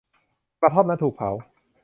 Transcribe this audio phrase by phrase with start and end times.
[0.59, 1.31] กระท่อมนั้นถูกเผา